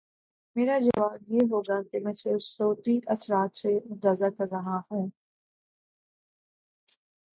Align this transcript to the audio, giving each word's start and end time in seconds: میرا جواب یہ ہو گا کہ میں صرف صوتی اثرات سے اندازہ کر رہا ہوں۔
میرا 0.55 0.77
جواب 0.79 1.17
یہ 1.27 1.39
ہو 1.51 1.61
گا 1.61 1.81
کہ 1.91 1.99
میں 1.99 2.13
صرف 2.13 2.41
صوتی 2.43 2.99
اثرات 3.07 3.57
سے 3.57 3.77
اندازہ 3.77 4.25
کر 4.37 4.45
رہا 4.51 4.79
ہوں۔ 4.91 5.09